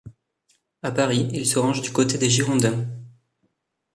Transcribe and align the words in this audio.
A 0.81 0.91
Paris, 0.91 1.29
il 1.31 1.45
se 1.45 1.59
range 1.59 1.83
du 1.83 1.91
côté 1.91 2.17
des 2.17 2.27
Girondins. 2.27 2.87